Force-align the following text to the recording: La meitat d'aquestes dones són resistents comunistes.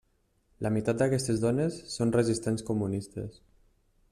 La 0.65 0.69
meitat 0.77 0.97
d'aquestes 1.01 1.43
dones 1.43 1.77
són 1.97 2.15
resistents 2.17 2.65
comunistes. 2.71 3.39